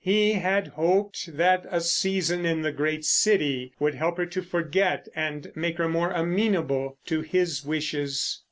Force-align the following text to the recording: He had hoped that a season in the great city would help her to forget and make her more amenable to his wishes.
He 0.03 0.31
had 0.33 0.69
hoped 0.69 1.37
that 1.37 1.67
a 1.69 1.79
season 1.79 2.43
in 2.43 2.63
the 2.63 2.71
great 2.71 3.05
city 3.05 3.71
would 3.79 3.93
help 3.93 4.17
her 4.17 4.25
to 4.25 4.41
forget 4.41 5.07
and 5.15 5.51
make 5.53 5.77
her 5.77 5.87
more 5.87 6.09
amenable 6.09 6.97
to 7.05 7.21
his 7.21 7.63
wishes. 7.63 8.39